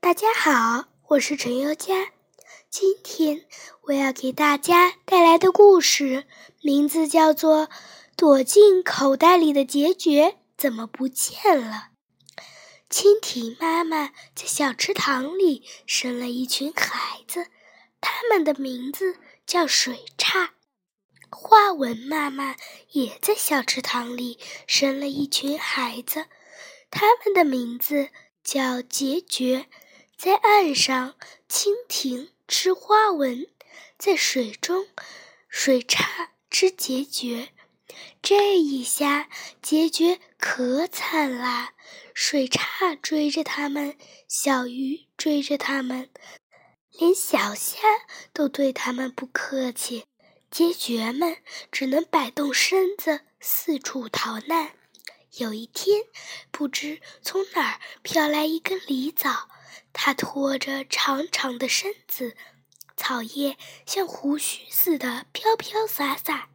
[0.00, 2.12] 大家好，我是陈优佳。
[2.70, 3.44] 今天
[3.82, 6.24] 我要给大家带来的故事
[6.62, 7.66] 名字叫做
[8.16, 11.88] 《躲进口袋里的孑孓怎么不见了》。
[12.88, 17.48] 蜻蜓妈妈在小池塘里生了一群孩子，
[18.00, 20.50] 他们的名字叫水獭。
[21.28, 22.54] 花纹妈妈
[22.92, 26.26] 也在小池塘里生了一群孩子，
[26.88, 28.10] 他们的名字
[28.44, 29.66] 叫孑孓。
[30.18, 31.14] 在岸上，
[31.48, 33.46] 蜻蜓吃花纹；
[33.96, 34.88] 在水中，
[35.48, 37.50] 水叉吃孑孓。
[38.20, 39.28] 这一下，
[39.62, 41.72] 孑孓可惨啦！
[42.12, 43.96] 水叉追着它们，
[44.26, 46.10] 小鱼追着它们，
[46.90, 47.78] 连小虾
[48.32, 50.04] 都对它们不客气。
[50.50, 51.36] 孑孓们
[51.70, 54.72] 只能摆动身子四处逃难。
[55.36, 56.02] 有一天，
[56.50, 59.48] 不知从哪儿飘来一根狸藻。
[59.92, 62.36] 它拖着长长的身子，
[62.96, 66.50] 草叶像胡须似的飘飘洒洒。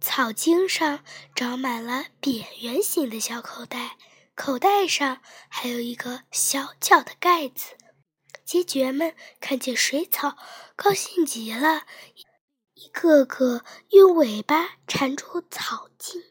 [0.00, 1.04] 草茎上
[1.34, 3.96] 长满了扁圆形的小口袋，
[4.34, 7.76] 口袋上还有一个小小的盖子。
[8.46, 10.36] 孑孓们看见水草，
[10.76, 11.86] 高兴极了，
[12.74, 16.22] 一个个用尾巴缠住草茎。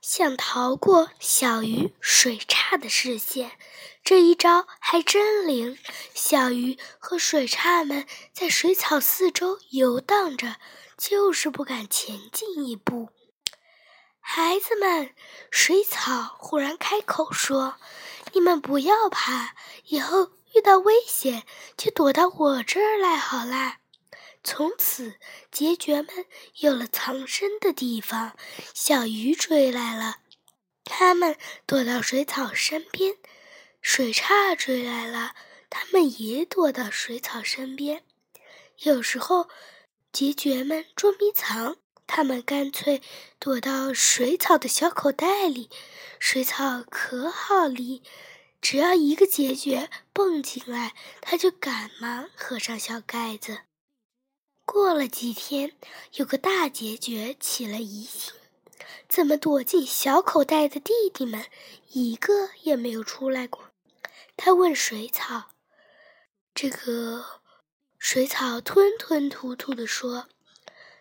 [0.00, 3.52] 想逃过小鱼、水獭的视线，
[4.04, 5.78] 这一招还真灵。
[6.14, 10.56] 小鱼和水獭们在水草四周游荡着，
[10.98, 13.08] 就是不敢前进一步。
[14.20, 15.14] 孩子们，
[15.50, 17.76] 水草忽然开口说
[18.34, 19.54] ：“你们不要怕，
[19.86, 21.44] 以后遇到危险
[21.76, 23.78] 就躲到我这儿来好啦。”
[24.44, 25.14] 从此，
[25.50, 26.26] 孑孓们
[26.58, 28.36] 有了藏身的地方。
[28.74, 30.18] 小鱼追来了，
[30.84, 33.14] 它们躲到水草身边；
[33.86, 35.36] 水獭追来了，
[35.68, 38.02] 它们也躲到水草身边。
[38.78, 39.48] 有时候，
[40.10, 43.02] 孑孓们捉迷藏，它们干脆
[43.38, 45.68] 躲到水草的小口袋里。
[46.18, 48.02] 水草可好理，
[48.60, 53.60] 只要一个孑孓蹦进来，它就赶忙合上小盖子。
[54.64, 55.76] 过了几天，
[56.14, 58.32] 有个大孑孓起了疑心：
[59.08, 61.44] 怎么躲进小口袋的弟弟们
[61.90, 63.68] 一个也没有出来过？
[64.36, 65.50] 他问水草
[66.54, 67.40] ：“这个
[67.98, 70.28] 水草吞吞吐吐地说，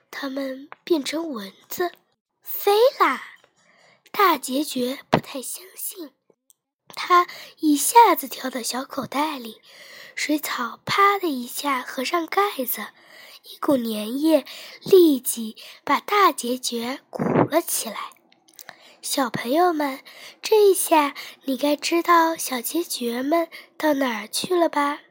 [0.09, 1.91] 他们变成蚊子
[2.41, 3.29] 飞啦。”
[4.11, 6.11] 大结局不太相信，
[6.89, 7.27] 他
[7.57, 9.59] 一下子跳到小口袋里，
[10.15, 12.88] 水草啪的一下合上盖子。
[13.44, 14.45] 一股粘液
[14.83, 18.11] 立即把大结局鼓了起来。
[19.03, 19.99] 小朋友们，
[20.41, 25.01] 这一下你该知道小孑孓们到哪儿去了吧？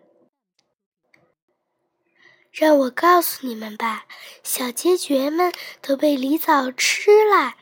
[2.51, 4.07] 让我告诉你们吧，
[4.43, 7.57] 小孑孓们都被狸藻吃了。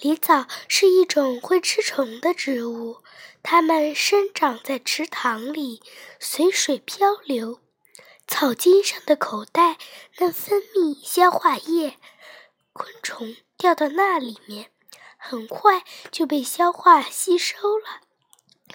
[0.00, 3.02] 狸藻是一种会吃虫的植物，
[3.42, 5.82] 它们生长在池塘里，
[6.18, 7.60] 随水漂流。
[8.26, 9.76] 草茎上的口袋
[10.16, 11.98] 能分泌消化液，
[12.72, 14.70] 昆虫掉到那里面，
[15.18, 18.00] 很快就被消化吸收了。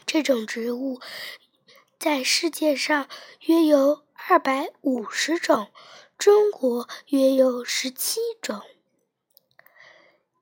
[0.05, 0.99] 这种植物
[1.97, 3.07] 在世界上
[3.47, 5.71] 约有二百五十种，
[6.17, 8.61] 中国约有十七种。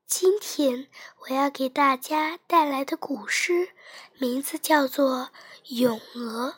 [0.06, 0.90] 今天
[1.20, 3.70] 我要给大家带来的古诗
[4.18, 5.30] 名字叫做
[5.76, 6.56] 《咏鹅》。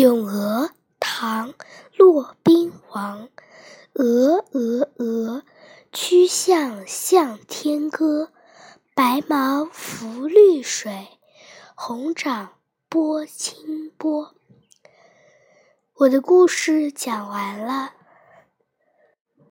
[0.00, 0.72] 咏鹅。
[1.02, 1.52] 唐·
[1.96, 3.30] 骆宾王，
[3.94, 5.09] 鹅鹅鹅，
[5.92, 8.32] 曲项向天歌。
[8.94, 11.08] 白毛浮绿水，
[11.74, 12.58] 红掌
[12.88, 14.34] 拨清波。
[15.94, 17.94] 我的故事讲完了。